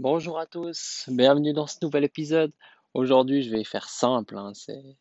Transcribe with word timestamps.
Bonjour 0.00 0.38
à 0.38 0.46
tous, 0.46 1.06
bienvenue 1.08 1.52
dans 1.52 1.66
ce 1.66 1.78
nouvel 1.82 2.04
épisode. 2.04 2.52
Aujourd'hui, 2.94 3.42
je 3.42 3.50
vais 3.50 3.64
faire 3.64 3.88
simple, 3.88 4.38
hein, 4.38 4.52
c'est 4.54 4.96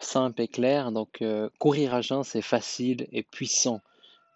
simple 0.00 0.42
et 0.42 0.48
clair. 0.48 0.92
Donc, 0.92 1.22
euh, 1.22 1.48
courir 1.58 1.94
à 1.94 2.02
jeun, 2.02 2.22
c'est 2.24 2.42
facile 2.42 3.08
et 3.10 3.22
puissant. 3.22 3.80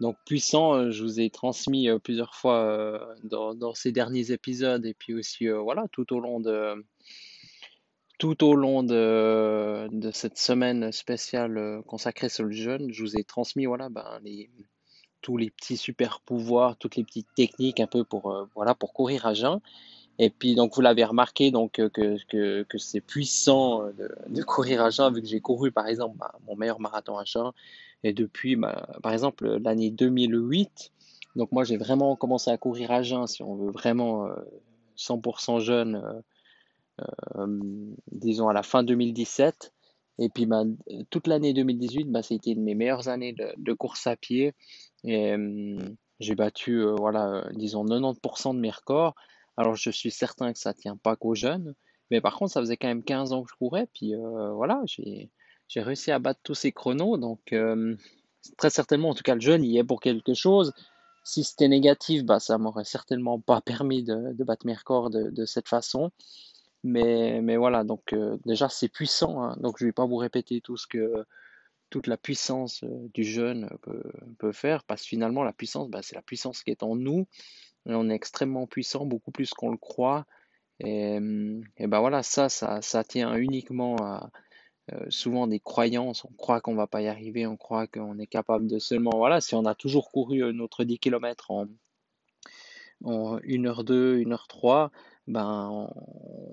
Donc, 0.01 0.17
puissant, 0.25 0.73
euh, 0.73 0.91
je 0.91 1.03
vous 1.03 1.21
ai 1.21 1.29
transmis 1.29 1.91
euh, 1.91 1.99
plusieurs 1.99 2.35
fois 2.35 3.07
dans, 3.25 3.75
ces 3.75 3.93
derniers 3.93 4.33
épisodes 4.33 4.87
et 4.87 4.95
puis 4.95 5.13
aussi, 5.13 5.49
voilà, 5.49 5.85
tout 5.93 6.11
au 6.15 6.21
long 6.21 6.41
de 6.41 6.83
tout 8.19 8.45
au 8.45 8.55
long 8.55 8.83
de, 8.83 10.11
cette 10.15 10.39
semaine 10.39 10.91
spéciale 10.91 11.83
consacrée 11.87 12.31
sur 12.31 12.45
le 12.45 12.53
jeûne, 12.53 12.91
je 12.91 13.03
vous 13.03 13.19
ai 13.19 13.25
transmis, 13.25 13.67
voilà, 13.67 13.91
ben, 13.91 14.21
les, 14.23 14.49
tous 15.23 15.37
les 15.37 15.51
petits 15.51 15.77
super 15.79 16.21
pouvoirs, 16.21 16.77
toutes 16.77 16.97
les 16.97 17.05
petites 17.05 17.29
techniques 17.35 17.81
un 17.81 17.87
peu 17.87 18.05
pour, 18.05 18.31
euh, 18.31 18.45
voilà, 18.55 18.75
pour 18.75 18.93
courir 18.93 19.25
à 19.27 19.33
jeun. 19.33 19.61
Et 20.19 20.29
puis, 20.29 20.55
donc, 20.55 20.75
vous 20.75 20.83
l'avez 20.83 21.05
remarqué, 21.05 21.51
donc, 21.51 21.79
euh, 21.79 21.89
que, 21.89 22.63
que, 22.65 22.79
c'est 22.79 23.01
puissant 23.01 23.83
euh, 23.83 23.93
de, 24.29 24.43
courir 24.43 24.83
à 24.83 24.91
jeun, 24.91 25.15
vu 25.15 25.23
que 25.23 25.29
j'ai 25.29 25.41
couru, 25.41 25.73
par 25.73 25.87
exemple, 25.87 26.19
bah, 26.19 26.33
mon 26.47 26.57
meilleur 26.57 26.81
marathon 26.81 27.17
à 27.17 27.25
jeun. 27.25 27.51
Et 28.05 28.13
depuis, 28.13 28.57
bah, 28.57 28.89
par 29.03 29.13
exemple, 29.13 29.59
l'année 29.63 29.91
2008, 29.91 30.93
donc 31.37 31.51
moi, 31.51 31.65
j'ai 31.65 31.79
vraiment 31.79 32.15
commencé 32.17 32.51
à 32.51 32.59
courir 32.59 32.91
à 32.91 33.03
jeun, 33.03 33.27
si 33.27 33.43
on 33.43 33.55
veut 33.55 33.71
vraiment 33.71 34.29
100% 34.99 35.61
jeune, 35.61 36.23
disons 38.11 38.49
à 38.49 38.53
la 38.53 38.63
fin 38.63 38.83
2017. 38.83 39.73
Et 40.19 40.29
puis, 40.29 40.45
bah, 40.45 40.65
toute 41.09 41.27
l'année 41.27 41.55
2018, 41.55 42.11
bah, 42.11 42.23
c'était 42.23 42.51
une 42.51 42.59
de 42.59 42.65
mes 42.65 42.75
meilleures 42.75 43.09
années 43.09 43.35
de 43.57 43.73
course 43.73 44.07
à 44.07 44.17
pied. 44.17 44.53
Et 45.05 45.37
j'ai 46.23 46.35
battu, 46.35 46.79
euh, 46.81 46.95
voilà, 46.95 47.29
euh, 47.29 47.43
disons 47.53 47.85
90% 47.85 48.55
de 48.55 48.61
mes 48.61 48.71
records. 48.71 49.15
Alors 49.57 49.75
je 49.75 49.91
suis 49.91 50.11
certain 50.11 50.53
que 50.53 50.59
ça 50.59 50.73
tient 50.73 50.97
pas 50.97 51.17
qu'aux 51.17 51.35
jeunes, 51.35 51.75
mais 52.11 52.21
par 52.21 52.37
contre 52.37 52.53
ça 52.53 52.61
faisait 52.61 52.77
quand 52.77 52.89
même 52.89 53.03
15 53.03 53.33
ans 53.33 53.43
que 53.43 53.51
je 53.51 53.57
courais, 53.57 53.87
puis 53.93 54.15
euh, 54.15 54.53
voilà, 54.53 54.83
j'ai 54.87 55.31
réussi 55.77 56.11
à 56.11 56.19
battre 56.19 56.41
tous 56.43 56.55
ces 56.55 56.73
chronos, 56.73 57.19
donc 57.19 57.55
très 58.57 58.71
certainement, 58.71 59.11
en 59.11 59.15
tout 59.15 59.23
cas 59.23 59.35
le 59.35 59.41
jeune 59.41 59.63
il 59.63 59.77
est 59.77 59.85
pour 59.85 60.01
quelque 60.01 60.33
chose. 60.33 60.73
Si 61.25 61.45
c'était 61.45 61.69
négatif, 61.69 62.25
bah 62.25 62.41
ça 62.41 62.57
m'aurait 62.57 62.85
certainement 62.85 63.39
pas 63.41 63.61
permis 63.67 64.03
de, 64.03 64.33
de 64.33 64.45
battre 64.45 64.67
mes 64.67 64.75
records 64.75 65.11
de, 65.11 65.31
de 65.31 65.45
cette 65.45 65.69
façon. 65.69 66.11
Mais, 66.85 67.41
mais 67.43 67.57
voilà, 67.57 67.85
donc 67.85 68.15
déjà 68.47 68.69
c'est 68.69 68.89
puissant, 68.89 69.43
hein. 69.43 69.57
donc 69.61 69.77
je 69.79 69.85
vais 69.85 69.93
pas 69.93 70.07
vous 70.07 70.17
répéter 70.17 70.61
tout 70.63 70.77
ce 70.77 70.87
que 70.87 71.27
toute 71.93 72.09
la 72.09 72.17
puissance 72.17 72.83
euh, 72.85 73.09
du 73.15 73.23
jeûne 73.23 73.69
peut, 74.39 74.53
faire, 74.53 74.83
parce 74.85 75.03
que 75.03 75.09
finalement 75.09 75.45
la 75.45 75.53
puissance, 75.53 75.89
bah, 75.89 76.01
c'est 76.03 76.17
la 76.17 76.23
puissance 76.23 76.63
qui 76.63 76.71
est 76.71 76.83
en 76.83 76.97
nous, 76.97 77.27
on 77.87 78.11
est 78.11 78.15
extrêmement 78.15 78.67
puissant, 78.67 79.07
beaucoup 79.07 79.31
plus 79.31 79.51
qu'on 79.51 79.71
le 79.71 79.77
croit, 79.77 80.27
et, 80.81 81.19
et 81.77 81.87
ben 81.87 82.01
voilà, 82.01 82.23
ça, 82.23 82.49
ça, 82.49 82.83
ça 82.83 83.05
tient 83.05 83.35
uniquement 83.37 83.97
à 83.97 84.31
euh, 84.93 85.07
souvent 85.11 85.47
des 85.47 85.61
croyances, 85.61 86.25
on 86.25 86.33
croit 86.33 86.61
qu'on 86.61 86.75
va 86.75 86.89
pas 86.89 87.03
y 87.03 87.07
arriver, 87.07 87.47
on 87.47 87.57
croit 87.57 87.87
qu'on 87.87 88.19
est 88.19 88.27
capable 88.27 88.67
de 88.67 88.81
seulement, 88.81 89.13
voilà, 89.15 89.41
si 89.41 89.55
on 89.55 89.65
a 89.65 89.77
toujours 89.77 90.11
couru 90.11 90.43
euh, 90.43 90.53
notre 90.53 90.83
10 90.83 90.99
km 90.99 91.53
en, 91.53 91.67
en 93.05 93.39
1h2, 93.39 94.25
1h3, 94.25 94.91
ben, 95.27 95.89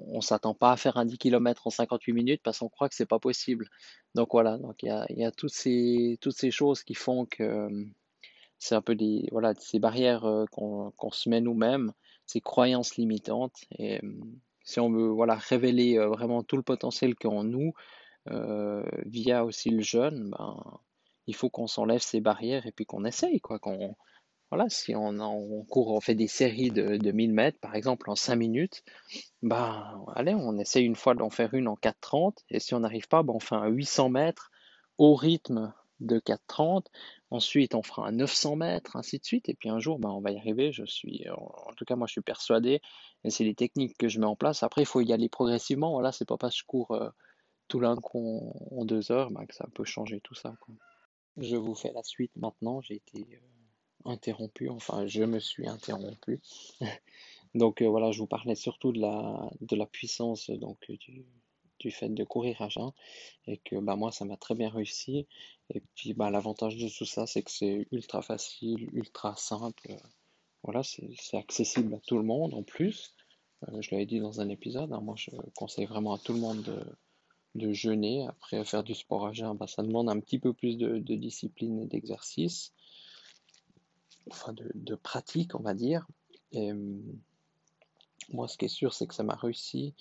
on 0.08 0.22
s'attend 0.22 0.54
pas 0.54 0.72
à 0.72 0.78
faire 0.78 0.98
un 0.98 1.06
10 1.06 1.18
km 1.18 1.68
en 1.68 1.70
58 1.70 2.14
minutes 2.14 2.42
parce 2.44 2.60
qu'on 2.60 2.70
croit 2.70 2.90
que 2.90 2.96
c'est 2.96 3.06
pas 3.06 3.20
possible. 3.20 3.68
Donc 4.16 4.30
voilà, 4.32 4.58
donc 4.58 4.84
il 4.84 4.88
y 4.88 4.90
a, 4.92 5.06
y 5.10 5.26
a 5.26 5.32
toutes, 5.32 5.54
ces, 5.54 6.18
toutes 6.22 6.38
ces 6.38 6.52
choses 6.52 6.84
qui 6.84 6.94
font 6.94 7.26
que 7.26 7.44
euh, 7.44 7.86
c'est 8.60 8.76
un 8.76 8.82
peu 8.82 8.96
des, 8.96 9.28
voilà, 9.32 9.54
ces 9.56 9.80
barrières 9.80 10.26
euh, 10.26 10.46
qu'on 10.52 11.12
se 11.12 11.30
met 11.30 11.42
nous-mêmes, 11.42 11.94
ces 12.26 12.42
croyances 12.42 12.98
limitantes. 12.98 13.58
Et 13.78 14.04
euh, 14.04 14.12
si 14.64 14.80
on 14.80 14.92
veut 14.92 15.08
voilà, 15.08 15.36
révéler 15.36 15.98
vraiment 15.98 16.44
tout 16.44 16.58
le 16.58 16.64
potentiel 16.64 17.16
qu'en 17.16 17.44
nous, 17.44 17.74
via 19.06 19.44
aussi 19.44 19.72
le 19.72 19.82
jeûne, 19.82 20.30
ben, 20.30 20.80
il 21.26 21.36
faut 21.36 21.50
qu'on 21.50 21.66
s'enlève 21.66 22.02
ces 22.02 22.22
barrières 22.22 22.68
et 22.68 22.72
puis 22.72 22.86
qu'on 22.86 23.06
essaye, 23.06 23.40
quoi, 23.40 23.58
qu'on 23.58 23.96
voilà, 24.52 24.68
si 24.70 24.96
on, 24.96 25.64
court, 25.66 25.92
on 25.92 26.02
fait 26.02 26.16
des 26.16 26.28
séries 26.28 26.72
de, 26.72 26.98
de 26.98 27.12
1000 27.12 27.34
mètres, 27.34 27.60
par 27.60 27.76
exemple, 27.76 28.10
en 28.10 28.16
5 28.16 28.36
minutes, 28.36 28.84
bah, 29.44 29.96
allez, 30.16 30.34
on 30.34 30.58
essaye 30.58 30.86
une 30.86 30.96
fois 30.96 31.14
d'en 31.14 31.30
faire 31.30 31.54
une 31.54 31.68
en 31.68 31.76
4,30, 31.76 32.38
et 32.50 32.60
si 32.60 32.74
on 32.74 32.80
n'arrive 32.80 33.08
pas, 33.08 33.22
bah, 33.22 33.34
on 33.36 33.40
fait 33.40 33.56
un 33.56 33.68
800 33.68 34.10
mètres 34.10 34.50
au 34.98 35.14
rythme 35.14 35.74
de 36.00 36.20
4,30, 36.20 36.86
ensuite 37.30 37.76
on 37.76 37.84
fera 37.84 38.08
un 38.08 38.12
900 38.12 38.56
mètres, 38.56 38.96
ainsi 38.96 39.20
de 39.20 39.26
suite, 39.26 39.50
et 39.50 39.54
puis 39.54 39.70
un 39.70 39.80
jour, 39.80 40.00
bah, 40.00 40.10
on 40.10 40.22
va 40.22 40.32
y 40.32 40.38
arriver, 40.38 40.72
je 40.72 40.86
suis, 40.86 41.28
en 41.30 41.74
tout 41.78 41.86
cas, 41.86 41.96
moi, 41.96 42.08
je 42.08 42.14
suis 42.14 42.22
persuadé, 42.22 42.82
et 43.24 43.30
c'est 43.30 43.44
les 43.44 43.56
techniques 43.56 43.98
que 43.98 44.08
je 44.08 44.20
mets 44.20 44.26
en 44.26 44.36
place. 44.36 44.64
Après, 44.64 44.82
il 44.82 44.88
faut 44.88 45.02
y 45.02 45.14
aller 45.14 45.30
progressivement, 45.30 45.92
voilà, 45.92 46.12
c'est 46.12 46.28
pas 46.28 46.38
parce 46.38 46.56
que 46.56 46.62
je 46.62 46.66
cours 46.66 46.92
euh, 46.92 47.10
tout 47.68 47.82
d'un 47.82 47.96
coup 47.98 48.52
en, 48.72 48.84
deux 48.86 49.12
heures 49.12 49.30
bah, 49.30 49.46
que 49.46 49.54
ça 49.54 49.68
peut 49.76 49.84
changer 49.84 50.22
tout 50.22 50.36
ça. 50.36 50.56
Je 51.38 51.56
vous 51.56 51.76
fais 51.76 51.92
la 51.94 52.04
suite 52.04 52.36
maintenant, 52.36 52.82
j'ai 52.82 52.96
été... 52.96 53.28
Euh, 53.36 53.59
interrompu, 54.06 54.70
enfin 54.70 55.08
je 55.08 55.24
me 55.24 55.40
suis 55.40 55.68
interrompu. 55.68 56.40
donc 57.56 57.82
euh, 57.82 57.88
voilà, 57.88 58.12
je 58.12 58.20
vous 58.20 58.28
parlais 58.28 58.56
surtout 58.56 58.92
de 58.92 59.00
la, 59.00 59.50
de 59.62 59.76
la 59.76 59.86
puissance 59.86 60.50
donc, 60.50 60.92
du, 60.92 61.26
du 61.80 61.92
fait 61.92 62.10
de 62.10 62.24
courir 62.24 62.62
à 62.62 62.70
jeun 62.70 62.92
et 63.48 63.58
que 63.58 63.76
bah, 63.78 63.96
moi 63.96 64.12
ça 64.12 64.26
m'a 64.26 64.38
très 64.38 64.56
bien 64.56 64.70
réussi. 64.70 65.28
Et 65.74 65.82
puis 65.96 66.14
bah, 66.14 66.30
l'avantage 66.30 66.78
de 66.78 66.90
tout 66.90 67.06
ça, 67.06 67.28
c'est 67.28 67.44
que 67.44 67.52
c'est 67.52 67.88
ultra 67.92 68.22
facile, 68.22 68.90
ultra 68.94 69.36
simple. 69.36 69.96
Voilà, 70.64 70.84
c'est 70.84 71.38
accessible 71.38 71.94
à 71.94 72.00
tout 72.00 72.18
le 72.18 72.24
monde 72.24 72.54
en 72.54 72.64
plus. 72.64 73.16
Euh, 73.68 73.82
je 73.82 73.92
l'avais 73.92 74.06
dit 74.06 74.20
dans 74.20 74.42
un 74.42 74.50
épisode, 74.50 74.92
hein, 74.94 75.02
moi 75.02 75.16
je 75.18 75.32
conseille 75.56 75.86
vraiment 75.86 76.14
à 76.14 76.20
tout 76.20 76.34
le 76.34 76.40
monde 76.40 76.64
de, 76.64 76.80
de 77.56 77.74
jeûner. 77.74 78.26
Après, 78.28 78.64
faire 78.66 78.84
du 78.84 78.94
sport 78.94 79.28
à 79.28 79.34
jeun, 79.34 79.56
bah, 79.56 79.68
ça 79.68 79.84
demande 79.84 80.10
un 80.10 80.20
petit 80.20 80.40
peu 80.40 80.54
plus 80.54 80.78
de 80.78 81.16
discipline 81.16 81.82
et 81.82 81.86
d'exercice 81.86 82.74
enfin 84.32 84.54
de, 84.54 84.96
pratique, 84.96 85.56
on 85.56 85.64
va 85.64 85.74
dire. 85.74 86.08
Et 86.52 86.72
moi, 88.32 88.48
ce 88.48 88.58
qui 88.58 88.66
est 88.66 88.70
sûr, 88.70 88.94
c'est 88.94 89.08
que 89.08 89.16
ça 89.16 89.24
m'a 89.24 89.36
réussi, 89.36 89.94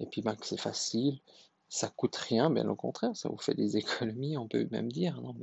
et 0.00 0.06
puis 0.06 0.22
ben, 0.22 0.34
que 0.34 0.46
c'est 0.46 0.56
facile, 0.56 1.20
ça 1.68 1.88
coûte 1.88 2.16
rien, 2.16 2.50
bien 2.50 2.68
au 2.68 2.76
contraire, 2.76 3.16
ça 3.16 3.28
vous 3.28 3.38
fait 3.38 3.54
des 3.54 3.76
économies, 3.76 4.36
on 4.36 4.48
peut 4.48 4.66
même 4.70 4.90
dire, 4.90 5.20
non, 5.20 5.34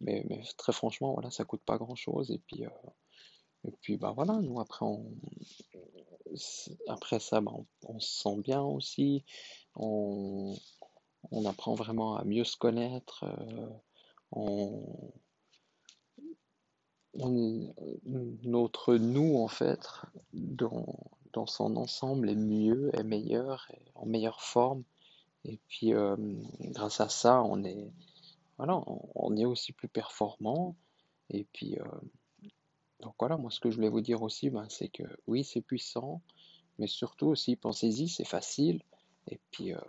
mais, 0.00 0.24
mais, 0.28 0.42
très 0.56 0.72
franchement, 0.72 1.12
voilà, 1.14 1.30
ça 1.30 1.44
coûte 1.44 1.62
pas 1.64 1.78
grand-chose, 1.78 2.30
et 2.30 2.38
puis, 2.38 2.66
euh, 2.66 2.70
et 3.64 3.72
puis 3.80 3.96
ben, 3.96 4.12
voilà, 4.12 4.34
nous, 4.34 4.60
après, 4.60 4.86
après 6.88 7.20
ça, 7.20 7.40
ben, 7.40 7.64
on, 7.84 8.00
se 8.00 8.22
sent 8.22 8.40
bien 8.42 8.62
aussi, 8.62 9.24
on, 9.76 10.54
on 11.30 11.44
apprend 11.46 11.74
vraiment 11.74 12.16
à 12.16 12.24
mieux 12.24 12.44
se 12.44 12.56
connaître, 12.56 13.24
euh, 13.24 13.68
on, 14.32 15.12
notre 17.14 18.96
nous, 18.96 19.36
en 19.36 19.48
fait, 19.48 19.86
dans, 20.32 20.86
dans, 21.32 21.46
son 21.46 21.76
ensemble, 21.76 22.30
est 22.30 22.36
mieux, 22.36 22.90
est 22.94 23.04
meilleur, 23.04 23.66
est 23.70 23.90
en 23.94 24.06
meilleure 24.06 24.42
forme. 24.42 24.82
Et 25.44 25.58
puis, 25.68 25.92
euh, 25.92 26.16
grâce 26.60 27.00
à 27.00 27.08
ça, 27.08 27.42
on 27.42 27.64
est, 27.64 27.90
voilà, 28.56 28.82
on, 29.14 29.36
est 29.36 29.44
aussi 29.44 29.72
plus 29.72 29.88
performant. 29.88 30.76
Et 31.30 31.44
puis, 31.52 31.78
euh, 31.78 31.84
donc 33.00 33.14
voilà, 33.18 33.36
moi, 33.36 33.50
ce 33.50 33.60
que 33.60 33.70
je 33.70 33.76
voulais 33.76 33.88
vous 33.88 34.00
dire 34.00 34.22
aussi, 34.22 34.50
ben, 34.50 34.66
c'est 34.68 34.88
que 34.88 35.02
oui, 35.26 35.44
c'est 35.44 35.60
puissant, 35.60 36.22
mais 36.78 36.86
surtout 36.86 37.26
aussi, 37.26 37.56
pensez-y, 37.56 38.08
c'est 38.08 38.24
facile. 38.24 38.82
Et 39.28 39.40
puis, 39.50 39.74
euh, 39.74 39.80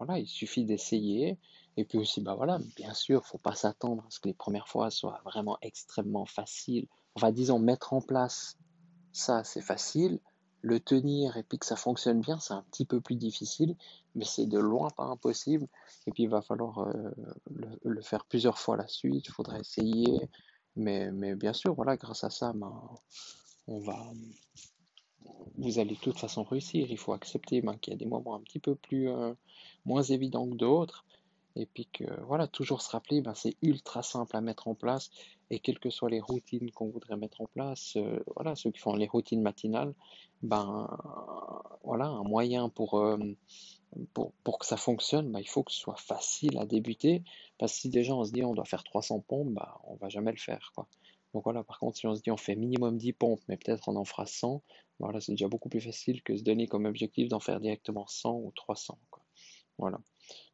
voilà, 0.00 0.18
il 0.18 0.26
suffit 0.26 0.64
d'essayer. 0.64 1.38
Et 1.76 1.84
puis 1.84 1.98
aussi, 1.98 2.22
bah 2.22 2.34
voilà, 2.34 2.58
bien 2.76 2.94
sûr, 2.94 3.24
faut 3.26 3.38
pas 3.38 3.54
s'attendre 3.54 4.02
à 4.06 4.10
ce 4.10 4.18
que 4.18 4.28
les 4.28 4.34
premières 4.34 4.66
fois 4.66 4.90
soient 4.90 5.20
vraiment 5.24 5.58
extrêmement 5.60 6.24
faciles. 6.24 6.86
Enfin, 7.14 7.32
disons, 7.32 7.58
mettre 7.58 7.92
en 7.92 8.00
place 8.00 8.56
ça, 9.12 9.44
c'est 9.44 9.60
facile. 9.60 10.20
Le 10.62 10.80
tenir 10.80 11.36
et 11.36 11.42
puis 11.42 11.58
que 11.58 11.66
ça 11.66 11.76
fonctionne 11.76 12.20
bien, 12.20 12.38
c'est 12.38 12.54
un 12.54 12.62
petit 12.70 12.84
peu 12.84 13.00
plus 13.00 13.16
difficile, 13.16 13.76
mais 14.14 14.24
c'est 14.24 14.46
de 14.46 14.58
loin 14.58 14.90
pas 14.90 15.04
impossible. 15.04 15.66
Et 16.06 16.12
puis, 16.12 16.24
il 16.24 16.28
va 16.28 16.42
falloir 16.42 16.80
euh, 16.80 17.10
le, 17.82 18.02
faire 18.02 18.24
plusieurs 18.24 18.58
fois 18.58 18.76
la 18.76 18.86
suite. 18.88 19.26
Il 19.26 19.32
faudra 19.32 19.58
essayer. 19.58 20.30
Mais, 20.76 21.10
mais 21.12 21.34
bien 21.34 21.52
sûr, 21.52 21.74
voilà, 21.74 21.96
grâce 21.96 22.24
à 22.24 22.30
ça, 22.30 22.52
ben, 22.54 22.90
on 23.66 23.80
va, 23.80 24.12
vous 25.58 25.78
allez 25.78 25.94
de 25.94 26.00
toute 26.00 26.18
façon 26.18 26.42
réussir. 26.42 26.90
Il 26.90 26.98
faut 26.98 27.12
accepter 27.12 27.60
ben, 27.60 27.76
qu'il 27.76 27.92
y 27.92 27.96
a 27.96 27.98
des 27.98 28.06
moments 28.06 28.34
un 28.34 28.40
petit 28.40 28.58
peu 28.58 28.74
plus 28.74 29.08
euh, 29.10 29.34
moins 29.84 30.02
évidents 30.02 30.48
que 30.48 30.56
d'autres. 30.56 31.04
Et 31.56 31.66
puis 31.66 31.86
que 31.92 32.04
voilà, 32.22 32.46
toujours 32.46 32.80
se 32.80 32.90
rappeler, 32.90 33.20
ben, 33.20 33.34
c'est 33.34 33.56
ultra 33.60 34.02
simple 34.02 34.36
à 34.36 34.40
mettre 34.40 34.68
en 34.68 34.74
place. 34.74 35.10
Et 35.50 35.58
quelles 35.58 35.80
que 35.80 35.90
soient 35.90 36.08
les 36.08 36.20
routines 36.20 36.70
qu'on 36.70 36.90
voudrait 36.90 37.16
mettre 37.16 37.40
en 37.40 37.46
place, 37.46 37.94
euh, 37.96 38.20
voilà, 38.36 38.54
ceux 38.54 38.70
qui 38.70 38.78
font 38.78 38.94
les 38.94 39.08
routines 39.08 39.42
matinales, 39.42 39.92
ben 40.42 40.88
voilà, 41.82 42.06
un 42.06 42.22
moyen 42.22 42.68
pour, 42.68 42.98
euh, 42.98 43.18
pour, 44.14 44.32
pour, 44.44 44.60
que 44.60 44.66
ça 44.66 44.76
fonctionne, 44.76 45.32
ben, 45.32 45.40
il 45.40 45.48
faut 45.48 45.64
que 45.64 45.72
ce 45.72 45.80
soit 45.80 45.96
facile 45.96 46.56
à 46.56 46.66
débuter. 46.66 47.24
Parce 47.58 47.72
que 47.72 47.80
si 47.80 47.88
déjà 47.88 48.14
on 48.14 48.24
se 48.24 48.30
dit 48.30 48.44
on 48.44 48.54
doit 48.54 48.64
faire 48.64 48.84
300 48.84 49.24
pompes, 49.26 49.52
ben, 49.52 49.68
on 49.84 49.96
va 49.96 50.08
jamais 50.08 50.30
le 50.30 50.38
faire. 50.38 50.70
Quoi. 50.76 50.86
Donc 51.34 51.44
voilà, 51.44 51.64
par 51.64 51.78
contre, 51.78 51.96
si 51.96 52.06
on 52.06 52.14
se 52.14 52.22
dit 52.22 52.30
on 52.30 52.36
fait 52.36 52.54
minimum 52.54 52.96
10 52.96 53.12
pompes, 53.12 53.40
mais 53.48 53.56
peut-être 53.56 53.88
on 53.88 53.96
en 53.96 54.04
fera 54.04 54.26
100, 54.26 54.62
voilà, 55.00 55.20
c'est 55.20 55.32
déjà 55.32 55.48
beaucoup 55.48 55.68
plus 55.68 55.80
facile 55.80 56.22
que 56.22 56.36
se 56.36 56.42
donner 56.42 56.66
comme 56.68 56.84
objectif 56.84 57.28
d'en 57.28 57.40
faire 57.40 57.58
directement 57.58 58.06
100 58.06 58.34
ou 58.34 58.52
300. 58.54 58.98
Quoi. 59.10 59.22
Voilà. 59.78 59.98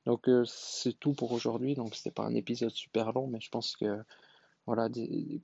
Donc 0.07 0.29
euh, 0.29 0.45
c'est 0.47 0.93
tout 0.99 1.13
pour 1.13 1.33
aujourd'hui. 1.33 1.75
Donc 1.75 1.95
c'était 1.97 2.13
pas 2.13 2.25
un 2.25 2.35
épisode 2.35 2.71
super 2.71 3.13
long, 3.13 3.27
mais 3.27 3.41
je 3.41 3.51
pense 3.51 3.77
que 3.77 4.03
voilà, 4.67 4.89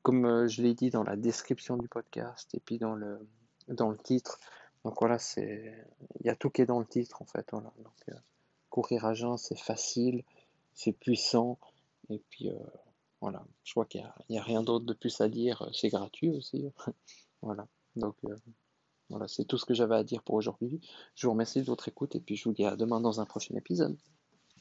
comme 0.03 0.25
euh, 0.25 0.49
je 0.49 0.63
l'ai 0.63 0.75
dit 0.75 0.91
dans 0.91 1.03
la 1.03 1.17
description 1.17 1.77
du 1.77 1.89
podcast 1.89 2.55
et 2.55 2.61
puis 2.61 2.79
dans 2.79 2.95
le 2.95 3.29
dans 3.69 3.91
le 3.91 3.99
titre. 3.99 4.39
Donc 4.85 4.95
voilà, 5.01 5.19
c'est 5.19 5.75
il 6.21 6.27
y 6.27 6.31
a 6.31 6.37
tout 6.37 6.51
qui 6.51 6.63
est 6.63 6.67
dans 6.67 6.79
le 6.79 6.87
titre 6.87 7.23
en 7.23 7.27
fait. 7.27 7.47
Voilà. 7.51 7.73
Donc 7.79 7.95
euh, 8.09 8.15
courir 8.71 9.05
à 9.05 9.15
jeun, 9.15 9.37
c'est 9.37 9.59
facile, 9.59 10.23
c'est 10.75 10.93
puissant 10.93 11.59
et 12.09 12.21
puis 12.31 12.51
voilà. 13.21 13.45
Je 13.65 13.73
crois 13.73 13.85
qu'il 13.87 14.09
n'y 14.31 14.39
a, 14.39 14.41
a, 14.41 14.45
rien 14.45 14.63
d'autre 14.63 14.87
de 14.87 14.95
plus 14.95 15.21
à 15.21 15.29
dire. 15.29 15.69
C'est 15.73 15.89
gratuit 15.89 16.31
aussi. 16.31 16.65
voilà. 17.43 17.67
Donc 17.97 18.17
voilà, 19.13 19.29
c'est 19.29 19.45
tout 19.45 19.59
ce 19.59 19.67
que 19.67 19.75
j'avais 19.75 19.95
à 19.95 20.05
dire 20.05 20.23
pour 20.23 20.35
aujourd'hui. 20.35 20.81
Je 21.15 21.27
vous 21.27 21.33
remercie 21.33 21.61
de 21.61 21.67
votre 21.67 21.87
écoute 21.87 22.17
et 22.17 22.21
puis 22.21 22.35
je 22.35 22.45
vous 22.45 22.55
dis 22.55 22.65
à 22.65 22.77
demain 22.77 23.01
dans 23.01 23.21
un 23.21 23.27
prochain 23.27 23.55
épisode. 23.55 23.97